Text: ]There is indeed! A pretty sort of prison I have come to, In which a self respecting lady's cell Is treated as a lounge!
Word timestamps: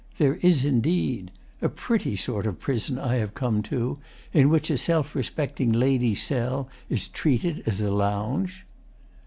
]There 0.17 0.37
is 0.41 0.65
indeed! 0.65 1.29
A 1.61 1.69
pretty 1.69 2.15
sort 2.15 2.47
of 2.47 2.59
prison 2.59 2.97
I 2.97 3.17
have 3.17 3.35
come 3.35 3.61
to, 3.69 3.99
In 4.33 4.49
which 4.49 4.71
a 4.71 4.77
self 4.79 5.13
respecting 5.13 5.71
lady's 5.71 6.23
cell 6.23 6.67
Is 6.89 7.07
treated 7.07 7.61
as 7.67 7.79
a 7.81 7.91
lounge! 7.91 8.65